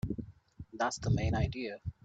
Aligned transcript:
That's 0.73 0.97
the 0.97 1.11
main 1.11 1.35
idea. 1.35 1.77